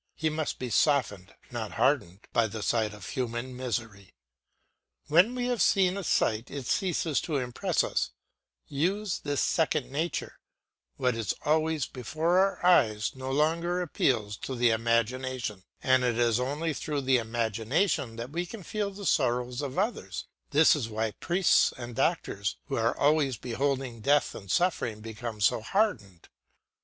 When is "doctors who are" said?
21.95-22.97